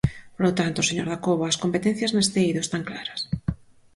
Polo 0.35 0.51
tanto, 0.59 0.87
señor 0.89 1.07
Dacova, 1.09 1.45
as 1.47 1.59
competencias 1.63 2.11
neste 2.13 2.37
eido 2.45 2.59
están 2.63 2.81
claras. 2.89 3.19